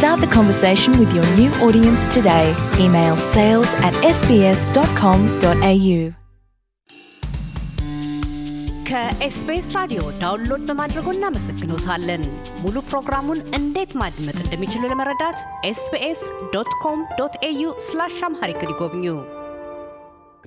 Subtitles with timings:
[0.00, 2.46] Start the conversation with your new audience today.
[2.78, 5.98] Email sales at sbs.com.au.
[8.88, 12.22] ከኤስቢኤስ ራዲዮ ዳውንሎድ በማድረጎ እናመሰግኖታለን።
[12.62, 15.38] ሙሉ ፕሮግራሙን እንዴት ማድመጥ እንደሚችሉ ለመረዳት
[15.70, 16.20] ኤስቢኤስ
[16.54, 19.04] ዶት ኮም ዶት ኤዩ ስላሽ አምሃሪክ ይጎብኙ።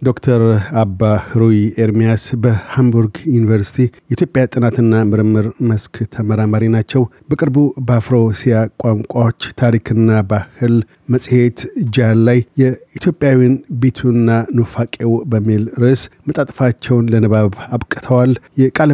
[0.05, 0.43] ዶክተር
[0.81, 10.19] አባ ህሩይ ኤርሚያስ በሃምቡርግ ዩኒቨርሲቲ የኢትዮጵያ ጥናትና ምርምር መስክ ተመራማሪ ናቸው። በቅርቡ በአፍሮሲያ ቋንቋዎች ታሪክና
[10.31, 10.75] ባህል
[11.15, 11.61] መጽሔት
[11.97, 18.91] ጃል ላይ የኢትዮጵያዊን ቢቱና ኑፋቄው በሚል ርዕስ መጣጥፋቸውን ለንባብ አብቅተዋል። የቃለ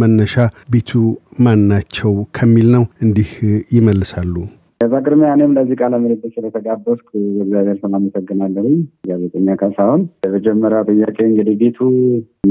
[0.00, 0.36] መነሻ
[0.70, 0.92] ቢቱ
[1.40, 3.30] ማን ናቸው ከሚል ነው። እንዲህ
[3.72, 4.34] ይመልሳሉ።
[4.80, 8.66] በቅድሚያ እኔም ለዚህ ቃለ ምልልስ ስለተጋበዝኩ እግዚአብሔር ስም አመሰግናለሁ።
[9.08, 11.78] ጋዜጠኛ ካሳሁን፣ የመጀመሪያው ጥያቄ እንግዲህ ቢቱ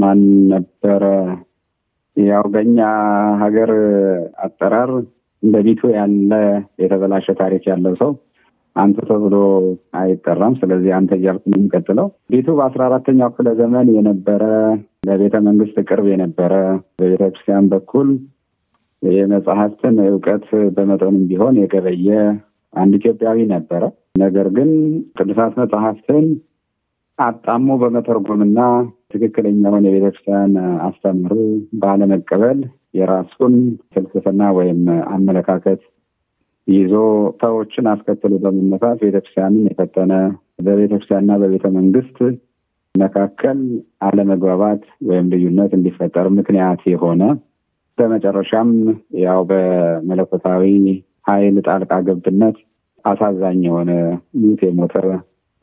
[0.00, 0.20] ማን
[0.52, 1.02] ነበረ?
[2.16, 2.78] ያው በኛ
[3.42, 3.70] ሀገር
[4.44, 4.90] አጠራር
[5.42, 6.32] እንደ ቢቱ ያለ
[6.82, 8.10] የተበላሸ ታሪክ ያለው ሰው
[8.76, 9.36] አንተ ተብሎ
[10.00, 14.44] አይጠራም። ስለዚህ አንተ እያልኩ ነው የሚቀጥለው። ቢቱ በአስራ አራተኛው ክፍለ ዘመን የነበረ
[15.08, 16.54] ለቤተ መንግስት ቅርብ የነበረ
[17.00, 18.08] በቤተክርስቲያን በኩል
[19.02, 22.08] የመጽሐፍትን እውቀት በመጠኑም ቢሆን የገበየ
[22.74, 23.82] አንድ ኢትዮጵያዊ ነበረ።
[24.20, 24.70] ነገር ግን
[25.16, 26.26] ቅዱሳት መጽሐፍትን
[27.18, 28.58] አጣሞ በመተርጎምና
[29.12, 30.52] ትክክለኛውን የቤተክርስቲያን
[30.86, 31.36] አስተምህሮ
[31.80, 32.60] ባለመቀበል
[32.94, 33.54] የራሱን
[33.92, 34.80] ፍልስፍና ወይም
[35.14, 35.80] አመለካከት
[36.68, 36.94] ይዞ
[37.42, 40.12] ሰዎችን አስከትሎ በመነሳት ቤተክርስቲያንን የፈተነ
[40.66, 42.18] በቤተክርስቲያንና በቤተ መንግስት
[42.94, 43.58] መካከል
[44.06, 47.22] አለመግባባት ወይም ልዩነት እንዲፈጠር ምክንያት የሆነ
[47.98, 48.70] በመጨረሻም
[49.20, 50.64] ያው በመለኮታዊ
[51.28, 52.56] ኃይል ጣልቃ ገብነት
[53.04, 53.90] አሳዛኝ የሆነ
[54.40, 54.94] ሙት የሞተ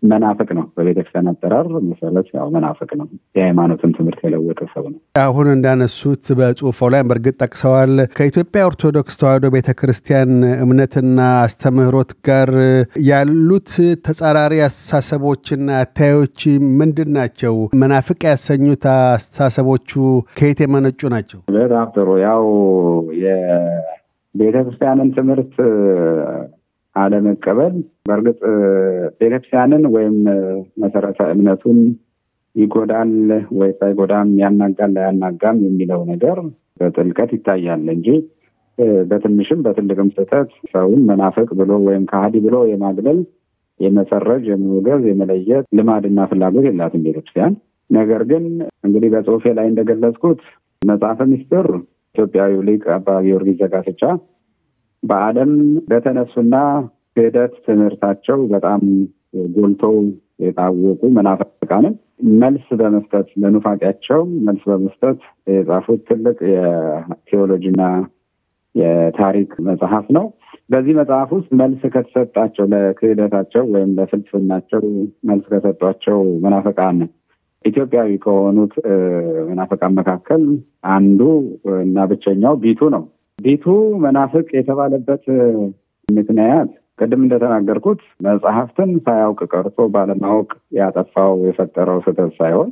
[0.04, 6.26] መናፍቅ ነው። በቤተክርስቲያን አጠራር መሰረት ያው መናፍቅ ነው። የሃይማኖትን ትምህርት የለወጠ ሰው ነው። አሁን እንዳነሱት
[6.40, 10.32] በጽሁፎ ላይ በእርግጥ ጠቅሰዋል። ከኢትዮጵያ ኦርቶዶክስ ተዋሕዶ ቤተ ክርስቲያን
[10.64, 12.52] እምነትና አስተምህሮት ጋር
[13.10, 13.72] ያሉት
[14.08, 16.40] ተጻራሪ አስተሳሰቦችና አታዮች
[16.80, 17.56] ምንድን ናቸው?
[17.82, 19.92] መናፍቅ ያሰኙት አስተሳሰቦቹ
[20.38, 21.40] ከየት የመነጩ ናቸው?
[21.58, 22.44] በጣም ጥሩ። ያው
[23.24, 25.56] የቤተ ክርስቲያንን ትምህርት
[26.98, 27.74] አለመቀበል
[28.08, 28.40] በእርግጥ
[29.20, 30.18] ቤተክርስቲያንን ወይም
[30.84, 31.80] መሰረተ እምነቱን
[32.56, 33.12] ይጎዳል
[33.60, 36.38] ወይ ሳይጎዳም ያናጋል ላያናጋም የሚለው ነገር
[36.80, 38.08] በጥልቀት ይታያል እንጂ
[39.10, 43.20] በትንሽም በትልቅም ስህተት ሰውን መናፍቅ ብሎ ወይም ከሃዲ ብሎ የማግለል
[43.80, 47.54] የመሰረጅ፣ የመውገዝ፣ የመለየት ልማድና ፍላጎት የላትም ቤተክርስቲያን።
[47.90, 48.46] ነገር ግን
[48.84, 50.40] እንግዲህ በጽሁፌ ላይ እንደገለጽኩት
[50.82, 51.68] መጽሐፈ ምስጢር
[52.16, 54.02] ኢትዮጵያዊው ሊቅ አባ ጊዮርጊስ ዘጋስጫ
[55.08, 55.52] በዓለም
[55.90, 56.56] በተነሱና
[57.16, 58.82] ክህደት ትምህርታቸው በጣም
[59.56, 59.84] ጎልቶ
[60.40, 61.94] የታወቁ መናፍቃንን
[62.42, 65.20] መልስ በመስጠት ለኑፋቂያቸው መልስ በመስጠት
[65.52, 67.82] የጻፉት ትልቅ የቴዎሎጂና
[68.76, 70.26] የታሪክ መጽሐፍ ነው።
[70.70, 74.82] በዚህ መጽሐፍ ውስጥ መልስ ከተሰጣቸው ለክህደታቸው ወይም ለፍልስፍናቸው
[75.30, 76.98] መልስ ከሰጧቸው መናፍቃን
[77.66, 78.74] ኢትዮጵያዊ ከሆኑት
[79.50, 80.44] መናፍቃን መካከል
[80.96, 81.22] አንዱ
[81.82, 83.04] እና ብቸኛው ቢቱ ነው።
[83.40, 83.66] ቢቱ
[84.04, 85.24] መናፍቅ የተባለበት
[86.08, 92.70] ምክንያት ቅድም እንደተናገርኩት መጽሐፍትን ሳያውቅ ቀርቶ ባለማወቅ ያጠፋው የፈጠረው ስህተት ሳይሆን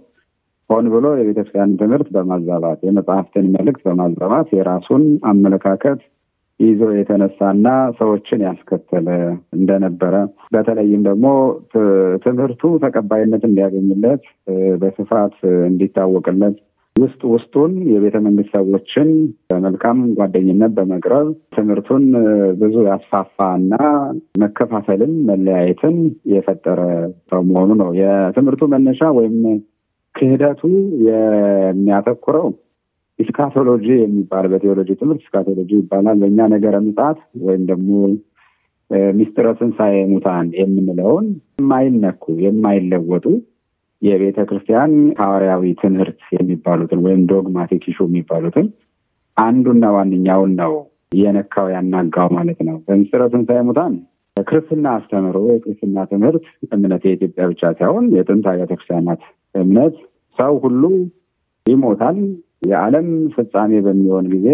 [0.70, 6.00] ሆን ብሎ የቤተክርስቲያን ትምህርት በማዛባት የመጽሐፍትን መልእክት በማዛባት የራሱን አመለካከት
[6.60, 7.68] ይዞ የተነሳና
[8.00, 9.08] ሰዎችን ያስከተለ
[9.58, 10.16] እንደነበረ
[10.54, 11.26] በተለይም ደግሞ
[12.26, 14.24] ትምህርቱ ተቀባይነት እንዲያገኝለት
[14.82, 15.36] በስፋት
[15.70, 16.58] እንዲታወቅለት
[16.96, 19.10] ውስጥ ውስጡን የቤተ መንግስት ሰዎችን
[19.50, 21.26] በመልካም ጓደኝነት በመቅረብ
[21.56, 22.04] ትምህርቱን
[22.62, 23.74] ብዙ ያስፋፋ እና
[24.44, 25.96] መከፋፈልን፣ መለያየትን
[26.34, 26.80] የፈጠረ
[27.32, 29.36] ሰው መሆኑ ነው። የትምህርቱ መነሻ ወይም
[30.16, 30.62] ክህደቱ
[31.08, 32.48] የሚያተኩረው
[33.20, 37.92] eschatology የሚባል በቴዎሎጂ ትምህርት eschatology ይባላል። በእኛ ነገረ ምጽአት ወይም ደግሞ
[39.18, 41.28] ሚስጥረ ትንሣኤ ሙታን የምንለውን
[41.58, 43.26] የማይነኩ የማይለወጡ
[44.06, 48.68] የቤተ ክርስቲያን ሐዋርያዊ ትምህርት የሚባሉትን ወይም dogmatic issue የሚባሉትን
[49.38, 50.74] አንዱና ዋነኛውን ነው
[51.18, 53.94] የነካው ያናጋው ማለት ነው። በምስጢረ ትንሣኤ ሙታን
[54.48, 59.22] ክርስትና አስተምሮ የክርስትና ትምህርት እምነት የኢትዮጵያ ብቻ ሳይሆን የጥንት አብያተ ክርስቲያናት
[59.56, 59.96] እምነት
[60.38, 60.84] ሰው ሁሉ
[61.66, 62.18] ይሞታል፣
[62.68, 64.48] የዓለም ፍጻሜ በሚሆን ጊዜ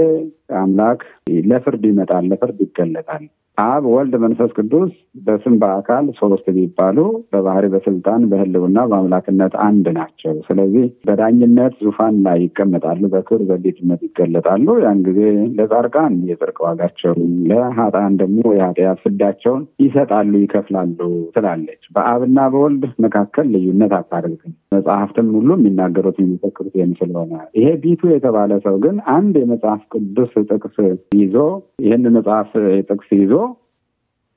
[0.60, 1.02] አምላክ
[1.50, 3.24] ለፍርድ ይመጣል፣ ለፍርድ ይገለጣል።
[3.62, 4.92] አብ፣ ወልድ፣ መንፈስ ቅዱስ
[5.26, 6.98] በስም በአካል ሶስት ቢባሉ
[7.32, 15.02] በባህሪ በስልጣን በህልውና በአምላክነት አንድ ናቸው። ስለዚህ በዳኝነት ዙፋን ላይ ይቀመጣሉ፣ በክብር በጌትነት ይገለጣሉ። ያን
[15.08, 15.20] ጊዜ
[15.58, 17.20] ለጻድቃን የጽድቅ ዋጋቸውን
[17.52, 21.00] ለሀጣን ደግሞ የኃጢአት ፍዳቸውን ይሰጣሉ፣ ይከፍላሉ
[21.36, 28.52] ትላለች። በአብና በወልድ መካከል ልዩነት አታደርግም። መጽሐፍትም ሁሉ የሚናገሩት የሚፈክሩት ይህን ስለሆነ ይሄ ቢቱ የተባለ
[28.66, 30.78] ሰው ግን አንድ የመጽሐፍ ቅዱስ ጥቅስ
[31.20, 31.36] ይዞ
[31.84, 32.52] ይህን መጽሐፍ
[32.90, 33.34] ጥቅስ ይዞ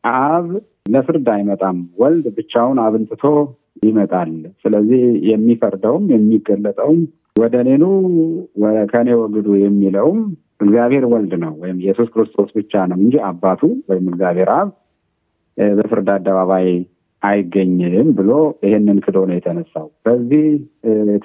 [0.04, 0.46] አብ
[0.92, 3.24] ለፍርድ አይመጣም፣ ወልድ ብቻውን አብን ትቶ
[3.84, 7.00] ይመጣል። ስለዚህ የሚፈርደውም የሚገለጠውም
[7.36, 7.84] ወደ እኔኑ
[8.92, 10.18] ከኔ ወግዱ የሚለውም
[10.60, 13.60] እግዚአብሔር ወልድ ነው ወይም ኢየሱስ ክርስቶስ ብቻ ነው እንጂ አባቱ
[13.90, 14.68] ወይም እግዚአብሔር አብ
[15.76, 16.68] በፍርድ አደባባይ
[17.22, 18.30] አይገኝም ብሎ
[18.64, 20.46] ይሄንን ክዶ ነው የተነሳው። በዚህ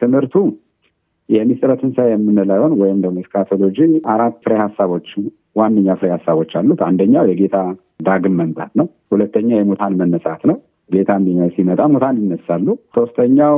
[0.02, 0.36] ትምህርቱ
[1.30, 3.78] የሚስጥረ ትንሣኤ የምንለውን ወይም ደግሞ ስካቶሎጂ
[4.14, 5.10] አራት ፍሬ ሀሳቦች
[5.60, 7.58] ዋነኛ ፍሬ ሀሳቦች አሉት። አንደኛው የጌታ
[8.04, 10.58] ዳግም መምጣት ነው። ሁለተኛ የሙታን መነሳት ነው።
[10.90, 11.12] ጌታ
[11.56, 13.58] ሲመጣ ሙታን ይነሳሉ። ሶስተኛው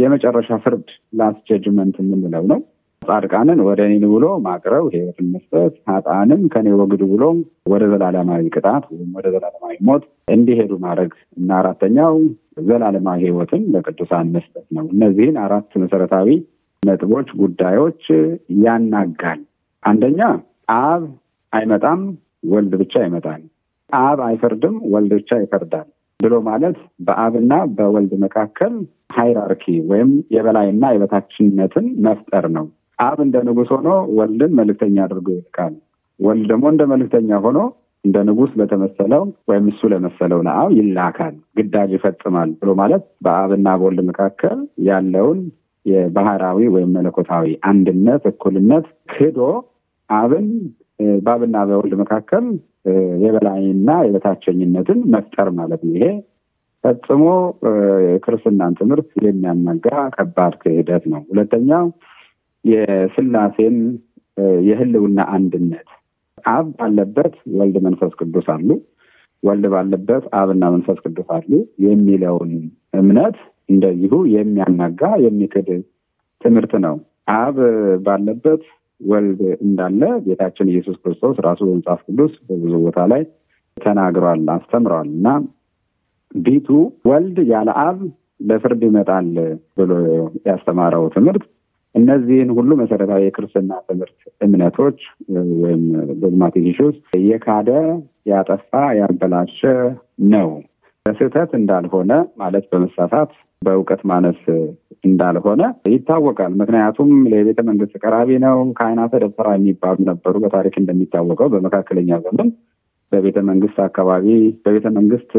[0.00, 0.86] የመጨረሻ ፍርድ
[1.18, 2.60] last judgment የምንለው ነው።
[3.02, 7.22] ጻድቃንን ወደ እኔ ብሎ ማቅረብ ሕይወትን መስጠት፣ ሀጣንም ከኔ ወግዱ ብሎ
[7.72, 10.04] ወደ ዘላለማዊ ቅጣት ወይም ወደ ዘላለማዊ ሞት
[10.34, 12.16] እንዲሄዱ ማድረግ እና አራተኛው
[12.66, 16.28] ዘላለማዊ ሕይወትን ለቅዱሳን መስጠት ነው። እነዚህን አራት መሰረታዊ
[16.82, 18.04] ነጥቦች፣ ጉዳዮች
[18.62, 19.40] ያናጋል።
[19.82, 20.20] አንደኛ
[20.78, 21.02] አብ
[21.52, 22.00] አይመጣም፣
[22.52, 23.42] ወልድ ብቻ ይመጣል።
[23.90, 25.88] አብ አይፈርድም፣ ወልድ ብቻ ይፈርዳል
[26.20, 26.76] ብሎ ማለት
[27.06, 28.74] በአብና በወልድ መካከል
[29.16, 32.66] ሃይራርኪ ወይም የበላይና የበታችነትን መፍጠር ነው።
[32.98, 33.88] አብ እንደ ንጉሥ ሆኖ
[34.18, 35.74] ወልድን መልእክተኛ አድርጎ ይልካል።
[36.20, 37.58] ወልድ ደግሞ እንደ መልእክተኛ ሆኖ
[38.04, 44.58] እንደ ንጉሥ ለተመሰለው ወይም እሱ ለመሰለው ለአብ ይላካል፣ ግዳጅ ይፈጽማል ብሎ ማለት በአብና በወልድ መካከል
[44.88, 45.40] ያለውን
[45.86, 49.38] የባህራዊ ወይም መለኮታዊ አንድነት፣ እኩልነት ክዶ
[50.10, 50.48] አብን
[51.24, 52.44] በአብና በወልድ መካከል
[53.24, 56.06] የበላይና የበታቸኝነትን መፍጠር ማለት ነው። ይሄ
[56.84, 57.24] ፈጽሞ
[58.06, 59.86] የክርስትናን ትምህርት የሚያናጋ
[60.16, 61.84] ከባድ ክህደት ነው። ሁለተኛው
[62.64, 63.76] የስላሴን
[64.66, 65.88] የህልውና አንድነት
[66.50, 68.68] አብ ባለበት ወልድ መንፈስ ቅዱስ አሉ፣
[69.42, 71.50] ወልድ ባለበት አብና መንፈስ ቅዱስ አሉ
[71.84, 72.52] የሚለውን
[72.98, 73.36] እምነት
[73.68, 75.68] እንደዚሁ የሚያናጋ የሚክድ
[76.40, 76.96] ትምህርት ነው።
[77.36, 77.56] አብ
[78.06, 78.62] ባለበት
[79.02, 83.22] ወልድ እንዳለ ጌታችን ኢየሱስ ክርስቶስ ራሱ በመጽሐፍ ቅዱስ በብዙ ቦታ ላይ
[83.76, 85.28] ተናግሯል፣ አስተምረዋል እና
[86.40, 86.68] ቢቱ
[87.08, 87.98] ወልድ ያለ አብ
[88.48, 89.26] ለፍርድ ይመጣል
[89.78, 89.90] ብሎ
[90.48, 91.44] ያስተማረው ትምህርት
[91.94, 95.00] እነዚህን ሁሉ መሰረታዊ የክርስትና ትምህርት እምነቶች
[95.62, 95.82] ወይም
[96.22, 96.66] ዶግማቲክ
[97.26, 97.70] የካደ
[98.26, 98.70] ያጠፋ
[99.00, 99.60] ያበላሸ
[100.32, 100.48] ነው።
[101.06, 103.30] በስህተት እንዳልሆነ ማለት በመሳሳት
[103.62, 104.40] በእውቀት ማነስ
[105.04, 105.62] እንዳልሆነ
[105.92, 112.50] ይታወቃል። ምክንያቱም ለቤተ መንግስት ቀራቢ ነው። ካህናተ ደብተራ የሚባሉ ነበሩ። በታሪክ እንደሚታወቀው በመካከለኛ ዘመን
[113.12, 114.26] በቤተ መንግስት አካባቢ
[114.64, 115.32] በቤተ መንግስት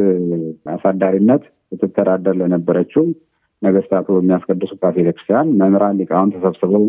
[0.74, 3.06] አሳዳሪነት ስትተዳደር ለነበረችው
[3.62, 6.84] ነገስታቱ የሚያስቀድሱባት ቤተክርስቲያን መምህራን፣ ሊቃውን ተሰብስበው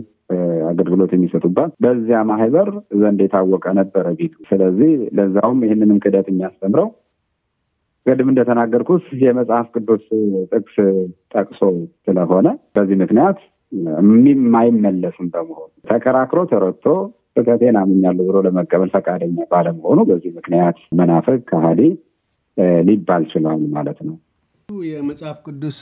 [0.71, 2.69] አገልግሎት የሚሰጡባት በዚያ ማህበር
[3.01, 6.89] ዘንድ የታወቀ ነበረ ቤቱ። ስለዚህ ለዛውም ይህንንም ክደት የሚያስተምረው
[8.07, 10.05] ቅድም እንደተናገርኩት የመጽሐፍ ቅዱስ
[10.53, 10.77] ጥቅስ
[11.35, 11.61] ጠቅሶ
[12.07, 13.39] ስለሆነ በዚህ ምክንያት
[14.29, 16.87] የማይመለስም በመሆኑ ተከራክሮ ተረድቶ
[17.35, 21.81] ስህተቴን አምኛለሁ ብሎ ለመቀበል ፈቃደኛ ባለመሆኑ በዚህ ምክንያት መናፍቅ ከሃዲ
[22.89, 24.17] ሊባል ችሏል ማለት ነው።
[24.89, 25.79] የመጽሐፍ ቅዱስ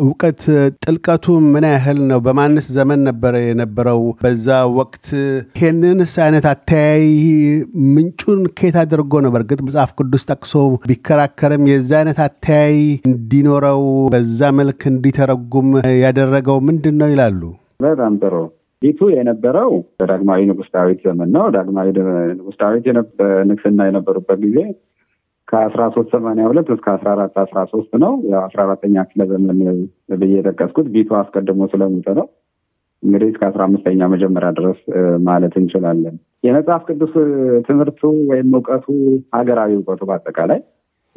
[0.00, 0.40] እውቀት
[0.84, 2.18] ጥልቀቱ ምን ያህል ነው?
[2.26, 4.46] በማንስ ዘመን ነበረ የነበረው በዛ
[4.78, 5.06] ወቅት?
[5.58, 7.06] ይሄንንስ አይነት አተያይ
[7.94, 9.32] ምንጩን ከየት አድርጎ ነው?
[9.34, 10.54] በእርግጥ መጽሐፍ ቅዱስ ጠቅሶ
[10.86, 12.76] ቢከራከርም የዛ አይነት አተያይ
[13.10, 13.82] እንዲኖረው
[14.14, 15.70] በዛ መልክ እንዲተረጉም
[16.04, 17.40] ያደረገው ምንድን ነው ይላሉ?
[17.82, 18.34] በጣም ጥሩ።
[18.82, 21.88] ፊቱ የነበረው በዳግማዊ ንጉሥ ዳዊት ዘመን ነው። ዳግማዊ
[22.36, 22.84] ንጉሥ ዳዊት
[23.50, 24.58] ንግስና የነበሩበት ጊዜ
[25.48, 29.58] ከአስራ ሶስት ሰማንያ ሁለት እስከ አስራ አራት አስራ ሶስት ነው። አስራ አራተኛ ክፍለ ዘመን
[30.20, 32.26] ብዬ የጠቀስኩት ቢቱ አስቀድሞ ስለሞተ ነው።
[33.02, 34.78] እንግዲህ እስከ አስራ አምስተኛ መጀመሪያ ድረስ
[35.22, 37.12] ማለት እንችላለን። የመጽሐፍ ቅዱስ
[37.68, 38.00] ትምህርቱ
[38.30, 38.86] ወይም እውቀቱ
[39.36, 40.60] ሀገራዊ እውቀቱ በአጠቃላይ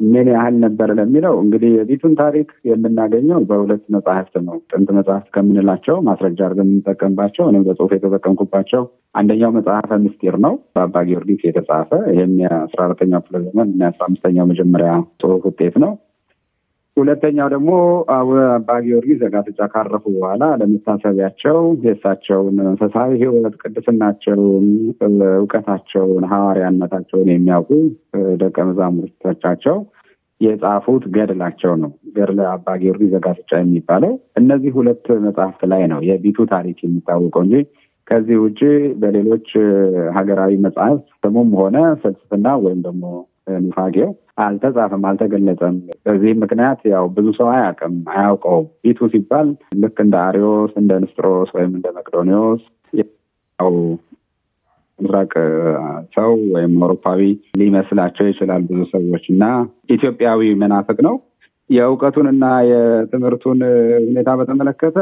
[0.00, 6.38] ምን ያህል ነበር ለሚለው እንግዲህ የቢቱን ታሪክ የምናገኘው በሁለት መጽሐፍት ነው። ጥንት መጽሐፍት ከምንላቸው ማስረጃ
[6.46, 8.82] አድርገን የምንጠቀምባቸው እኔም በጽሁፍ የተጠቀምኩባቸው
[9.14, 14.90] አንደኛው መጽሐፈ ምስጢር ነው በአባ ጊዮርጊስ የተጻፈ ይህም የአስራ አራተኛው ክፍለ ዘመን የአስራ አምስተኛው መጀመሪያ
[15.22, 15.92] ጽሁፍ ውጤት ነው።
[17.00, 17.70] ሁለተኛው ደግሞ
[18.14, 24.66] አባ ጊዮርጊስ ዘጋስጫ ካረፉ በኋላ ለመታሰቢያቸው የእሳቸውን መንፈሳዊ ሕይወት ቅድስናቸውን፣
[25.34, 27.70] እውቀታቸውን፣ ሐዋርያነታቸውን የሚያውቁ
[28.42, 29.78] ደቀ መዛሙርቶቻቸው
[30.40, 36.78] የጻፉት ገድላቸው ነው። ገድለ አባ ጊዮርጊስ ዘጋስጫ የሚባለው እነዚህ ሁለት መጽሐፍት ላይ ነው የቢቱ ታሪክ
[36.84, 37.56] የሚታወቀው እንጂ
[38.06, 38.60] ከዚህ ውጭ
[39.00, 39.48] በሌሎች
[40.16, 43.04] ሀገራዊ መጽሐፍት ስሙም ሆነ ፍልስፍና ወይም ደግሞ
[43.46, 44.10] ኑፋጌው
[44.42, 49.48] አልተጻፈም፣ አልተገለጸም። በዚህ ምክንያት ያው ብዙ ሰው አያውቅም፣ አያውቀውም። ቢቱ ሲባል
[49.82, 53.74] ልክ እንደ አሪዮስ፣ እንደ ንስጥሮስ ወይም እንደ መቅዶኒዎስ ያው
[54.98, 55.32] ምስራቅ
[56.16, 57.20] ሰው ወይም አውሮፓዊ
[57.60, 59.44] ሊመስላቸው ይችላል ብዙ ሰዎች እና
[59.90, 61.14] ኢትዮጵያዊ መናፍቅ ነው።
[61.70, 63.58] የእውቀቱንና የትምህርቱን
[64.06, 64.96] ሁኔታ በተመለከተ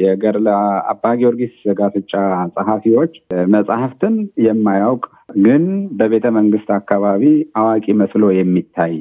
[0.00, 0.48] የገድለ
[0.92, 2.12] አባ ጊዮርጊስ ጋስጫ
[2.54, 3.12] ጸሐፊዎች
[3.54, 4.14] መጽሐፍትን
[4.46, 5.04] የማያውቅ
[5.34, 5.62] ግን
[5.98, 7.22] በቤተ መንግስት አካባቢ
[7.60, 8.96] አዋቂ መስሎ የሚታይ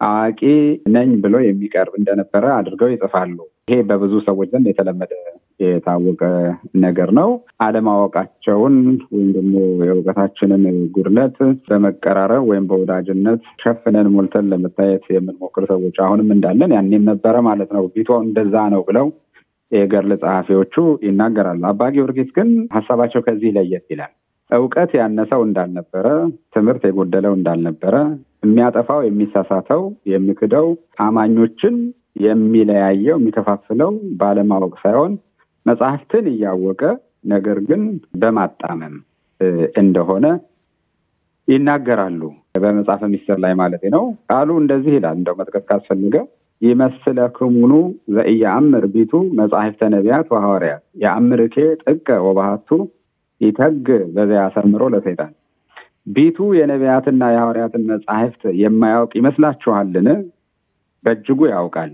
[0.00, 0.40] አዋቂ
[0.94, 3.36] ነኝ ብሎ የሚቀርብ እንደነበረ አድርገው ይጽፋሉ።
[3.68, 5.12] ይሄ በብዙ ሰዎች ዘንድ የተለመደ
[5.62, 6.22] የታወቀ
[6.84, 7.28] ነገር ነው።
[7.66, 8.76] አለማወቃቸውን
[9.12, 10.64] ወይም ደግሞ የእውቀታችንን
[10.94, 11.36] ጉድለት
[11.68, 18.10] በመቀራረብ ወይም በወዳጅነት ሸፍነን ሞልተን ለመታየት የምንሞክር ሰዎች አሁንም እንዳለን ያኔም ነበረ ማለት ነው። ቢቶ
[18.26, 19.08] እንደዛ ነው ብለው
[19.72, 20.74] የገድል ጸሐፊዎቹ
[21.06, 24.12] ይናገራሉ። አባ ጊዮርጊስ ግን ሀሳባቸው ከዚህ ለየት ይላል።
[24.52, 26.06] እውቀት ያነሰው እንዳልነበረ፣
[26.54, 27.94] ትምህርት የጎደለው እንዳልነበረ፣
[28.44, 29.82] የሚያጠፋው የሚሳሳተው፣
[30.12, 30.66] የሚክደው
[31.04, 31.76] አማኞችን
[32.22, 33.90] የሚለያየው የሚከፋፍለው
[34.20, 35.12] ባለማወቅ ሳይሆን
[35.66, 36.82] መጽሐፍትን እያወቀ
[37.32, 37.82] ነገር ግን
[38.20, 38.94] በማጣመም
[39.80, 40.26] እንደሆነ
[41.48, 42.20] ይናገራሉ።
[42.62, 46.16] በመጽሐፈ ሚስጥር ላይ ማለት ነው። ቃሉ እንደዚህ ይላል። እንደው መጥቀስ ካስፈልገ
[46.62, 47.72] ይመስለክሙኑ
[48.16, 52.68] ዘኢየአምር ቢቱ መጽሐፍተ ነቢያት ወሐዋርያት የአምርኬ ጥቀ ወባህቱ
[53.42, 55.32] ይተግ በዚያ ያሰምሮ ለሰይጣን
[56.14, 60.08] ቢቱ የነቢያትና የሐዋርያትን መጽሐፍት የማያውቅ ይመስላችኋልን?
[61.04, 61.92] በእጅጉ ያውቃል።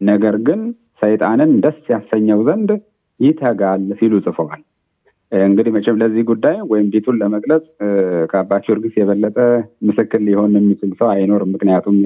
[0.00, 0.60] ነገር ግን
[1.02, 2.70] ሰይጣንን ደስ ያሰኘው ዘንድ
[3.20, 4.62] ይተጋል ሲሉ ጽፈዋል።
[5.32, 7.64] እንግዲህ መቼም ለዚህ ጉዳይ ወይም ቢቱን ለመግለጽ
[8.30, 9.36] ከአባ ጊዮርጊስ የበለጠ
[9.88, 11.96] ምስክር ሊሆን የሚችል ሰው አይኖርም። ምክንያቱም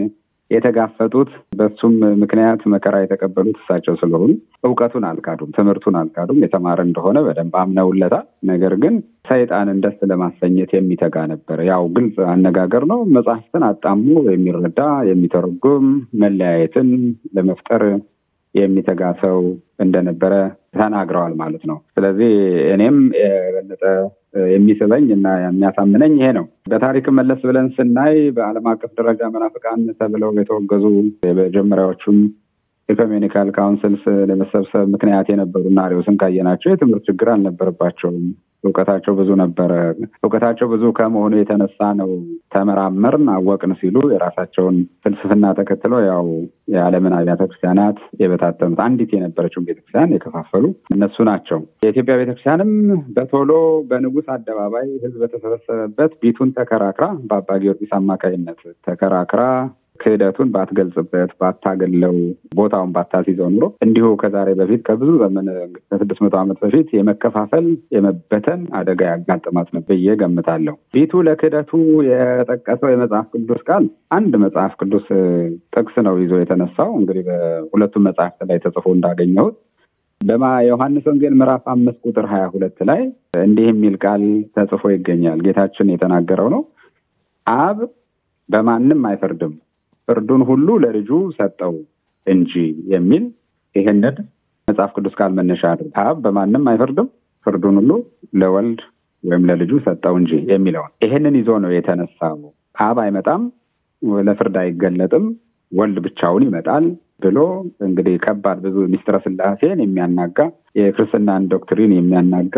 [0.53, 4.31] የተጋፈጡት በሱም ምክንያት መከራ የተቀበሉት እሳቸው ስለሆኑ
[4.65, 8.95] እውቀቱን አልካዱም፣ ትምህርቱን አልካዱም። የተማረ እንደሆነ በደንብ አምነውለታል። ነገር ግን
[9.29, 14.81] ሰይጣንን ደስ ለማሰኘት የሚተጋ ነበር። ያው ግልጽ አነጋገር ነው። መጽሐፍትን አጣሙ የሚረዳ
[15.11, 15.87] የሚተረጉም
[16.23, 16.91] መለያየትን
[17.37, 17.85] ለመፍጠር
[18.55, 19.39] የሚተጋ ሰው
[19.81, 20.33] እንደነበረ
[20.75, 22.33] ተናግረዋል ማለት ነው። ስለዚህ
[22.75, 23.83] እኔም የበለጠ
[24.53, 30.85] የሚስበኝ እና የሚያሳምነኝ ይሄ ነው። በታሪክ መለስ ብለን ስናይ በዓለም አቀፍ ደረጃ መናፍቃን ተብለው የተወገዙ
[31.29, 32.19] የመጀመሪያዎቹም
[32.89, 38.25] ecumenical councils ለመሰብሰብ ምክንያት የነበሩና አሪዮስን ካየናቸው የትምህርት ችግር አልነበረባቸውም።
[38.65, 39.73] እውቀታቸው ብዙ ነበረ።
[40.19, 42.11] እውቀታቸው ብዙ ከመሆኑ የተነሳ ነው
[42.55, 46.27] ተመራመርን፣ አወቅን ሲሉ የራሳቸውን ፍልስፍና ተከትለው ያው
[46.75, 50.65] የዓለምን አብያተ ክርስቲያናት የበታተኑት አንዲት የነበረችውን ቤተክርስቲያን የከፋፈሉ
[50.95, 52.73] እነሱ ናቸው። የኢትዮጵያ ቤተክርስቲያንም
[53.17, 53.51] በቶሎ
[53.91, 59.43] በንጉሥ አደባባይ ሕዝብ በተሰበሰበበት ቢቱን ተከራክራ በአባ ጊዮርጊስ አማካይነት ተከራክራ
[60.03, 62.15] ክህደቱን ባትገልጽበት ባታገለው
[62.57, 65.49] ቦታውን ባታስይዘው ኑሮ እንዲሁ ከዛሬ በፊት ከብዙ ዘመን
[65.89, 67.67] ከስድስት መቶ ዓመት በፊት የመከፋፈል
[67.97, 71.73] የመበተን አደጋ ያጋጥማት ነው ብዬ ገምታለሁ። ቢቱ ለክህደቱ
[72.09, 75.07] የጠቀሰው የመጽሐፍ ቅዱስ ቃል አንድ መጽሐፍ ቅዱስ
[75.75, 79.59] ጥቅስ ነው ይዞ የተነሳው እንግዲህ በሁለቱም መጽሐፍት ላይ ተጽፎ እንዳገኘሁት
[80.67, 83.01] ዮሐንስ ወንጌል ምዕራፍ አምስት ቁጥር ሀያ ሁለት ላይ
[83.41, 84.23] እንዲህ የሚል ቃል
[84.57, 86.63] ተጽፎ ይገኛል። ጌታችን የተናገረው ነው።
[87.47, 87.79] አብ
[88.49, 89.53] በማንም አይፈርድም
[90.09, 91.75] ፍርዱን ሁሉ ለልጁ ሰጠው
[92.27, 92.53] እንጂ
[92.93, 93.25] የሚል
[93.75, 94.17] ይህንን
[94.69, 97.09] መጽሐፍ ቅዱስ ቃል መነሻ አድርግ አብ በማንም አይፈርድም
[97.47, 97.93] ፍርዱን ሁሉ
[98.41, 98.81] ለወልድ
[99.25, 102.39] ወይም ለልጁ ሰጠው እንጂ የሚለውን ይህንን ይዞ ነው የተነሳው።
[102.81, 103.43] አብ አይመጣም፣
[104.23, 105.25] ለፍርድ አይገለጥም፣
[105.73, 106.85] ወልድ ብቻውን ይመጣል
[107.23, 107.39] ብሎ
[107.87, 110.39] እንግዲህ ከባድ ብዙ ሚስጥረ ስላሴን የሚያናጋ
[110.79, 112.57] የክርስትናን doctrine የሚያናጋ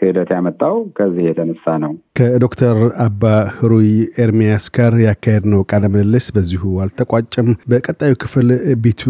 [0.00, 3.22] ክህደት ያመጣው ከዚህ የተነሳ ነው። ከዶክተር አባ
[3.56, 3.88] ህሩይ
[4.22, 8.48] ኤርሚያስ ጋር ያካሄድነው ቃለ ምልልስ በዚሁ አልተቋጨም። በቀጣዩ ክፍል
[8.84, 9.02] ቢቱ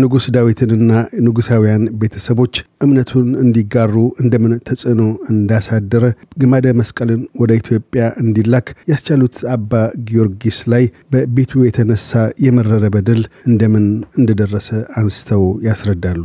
[0.00, 0.90] ንጉሥ ዳዊትንና
[1.26, 6.04] ንጉሳውያን ቤተሰቦች እምነቱን እንዲጋሩ እንደምን ተጽዕኖ እንዳሳደረ፣
[6.42, 7.90] ግማደ መስቀልን ወደ ኢትዮጵያ
[8.22, 9.72] እንዲላክ ያስቻሉት አባ
[10.08, 12.10] ጊዮርጊስ ላይ በቢቱ የተነሳ
[12.46, 13.86] የመረረ በደል እንደምን
[14.18, 14.68] እንደደረሰ
[15.00, 16.24] አንስተው ያስረዳሉ።